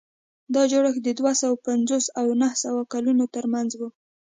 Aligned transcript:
دا 0.53 0.61
جوړښت 0.71 1.01
د 1.03 1.09
دوه 1.19 1.31
سوه 1.41 1.55
پنځوس 1.67 2.05
او 2.19 2.27
نهه 2.41 2.55
سوه 2.63 2.81
کلونو 2.93 3.23
ترمنځ 3.35 3.71
و. 3.79 3.81